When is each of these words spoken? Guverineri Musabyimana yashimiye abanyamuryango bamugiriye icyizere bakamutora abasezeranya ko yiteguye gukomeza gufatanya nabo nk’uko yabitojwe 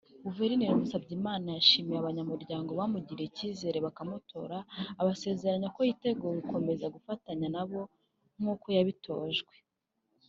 Guverineri 0.25 0.79
Musabyimana 0.81 1.47
yashimiye 1.57 1.97
abanyamuryango 1.99 2.69
bamugiriye 2.79 3.27
icyizere 3.29 3.77
bakamutora 3.85 4.57
abasezeranya 5.01 5.67
ko 5.75 5.79
yiteguye 5.87 6.31
gukomeza 6.39 6.93
gufatanya 6.95 7.47
nabo 7.55 7.81
nk’uko 8.39 8.65
yabitojwe 8.77 9.53